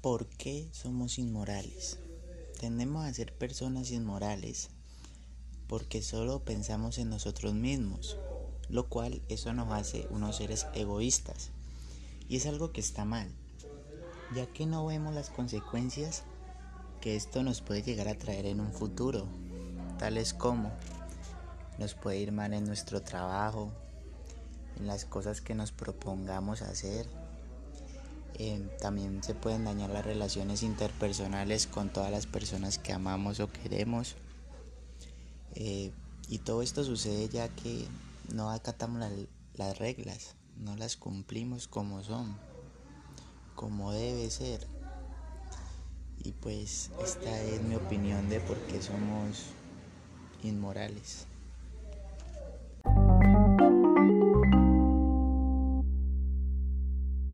¿Por 0.00 0.26
qué 0.26 0.70
somos 0.72 1.18
inmorales? 1.18 1.98
Tendemos 2.58 3.04
a 3.04 3.12
ser 3.12 3.36
personas 3.36 3.90
inmorales 3.90 4.70
porque 5.68 6.00
solo 6.00 6.44
pensamos 6.44 6.96
en 6.96 7.10
nosotros 7.10 7.52
mismos, 7.52 8.16
lo 8.70 8.88
cual 8.88 9.20
eso 9.28 9.52
nos 9.52 9.70
hace 9.72 10.06
unos 10.08 10.36
seres 10.36 10.66
egoístas. 10.72 11.50
Y 12.26 12.36
es 12.36 12.46
algo 12.46 12.72
que 12.72 12.80
está 12.80 13.04
mal, 13.04 13.28
ya 14.34 14.46
que 14.46 14.64
no 14.64 14.86
vemos 14.86 15.14
las 15.14 15.28
consecuencias 15.28 16.24
que 17.02 17.16
esto 17.16 17.42
nos 17.42 17.60
puede 17.60 17.82
llegar 17.82 18.08
a 18.08 18.16
traer 18.16 18.46
en 18.46 18.60
un 18.60 18.72
futuro, 18.72 19.28
tales 19.98 20.34
como 20.34 20.72
nos 21.78 21.94
puede 21.94 22.18
ir 22.18 22.32
mal 22.32 22.54
en 22.54 22.64
nuestro 22.64 23.02
trabajo, 23.02 23.72
en 24.78 24.86
las 24.86 25.04
cosas 25.04 25.40
que 25.40 25.54
nos 25.54 25.72
propongamos 25.72 26.62
hacer, 26.62 27.06
eh, 28.38 28.68
también 28.80 29.22
se 29.22 29.34
pueden 29.34 29.64
dañar 29.64 29.90
las 29.90 30.04
relaciones 30.04 30.62
interpersonales 30.62 31.66
con 31.66 31.88
todas 31.90 32.10
las 32.10 32.26
personas 32.26 32.78
que 32.78 32.92
amamos 32.92 33.40
o 33.40 33.50
queremos. 33.50 34.14
Eh, 35.54 35.92
y 36.28 36.38
todo 36.38 36.60
esto 36.60 36.84
sucede 36.84 37.28
ya 37.28 37.48
que 37.48 37.86
no 38.34 38.50
acatamos 38.50 39.02
las 39.54 39.78
reglas, 39.78 40.34
no 40.58 40.76
las 40.76 40.96
cumplimos 40.96 41.66
como 41.66 42.02
son, 42.02 42.36
como 43.54 43.92
debe 43.92 44.30
ser. 44.30 44.66
Y 46.22 46.32
pues 46.32 46.90
esta 47.02 47.40
es 47.40 47.62
mi 47.62 47.76
opinión 47.76 48.28
de 48.28 48.40
por 48.40 48.58
qué 48.66 48.82
somos 48.82 49.44
inmorales. 50.46 51.26